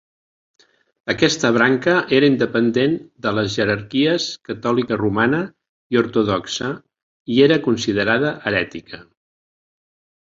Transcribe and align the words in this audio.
Aquesta 1.13 1.49
branca 1.57 1.91
era 2.19 2.29
independent 2.31 2.95
de 3.25 3.33
les 3.39 3.51
jerarquies 3.57 4.25
catòlica 4.49 4.97
romana 5.01 5.41
i 5.95 5.99
ortodoxa, 6.03 6.71
i 7.35 7.37
era 7.49 7.59
considerada 7.67 8.33
herètica. 8.53 9.03